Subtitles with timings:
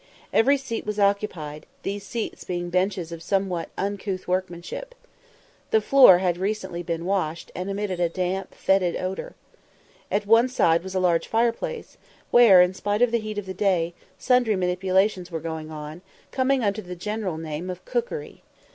[0.33, 4.95] Every seat was occupied, these seats being benches of somewhat uncouth workmanship.
[5.69, 9.35] The floor had recently been washed, and emitted a damp fetid odour.
[10.09, 11.97] At one side was a large fireplace,
[12.31, 16.63] where, in spite of the heat of the day, sundry manipulations were going on, coming
[16.63, 18.41] under the general name of cookery.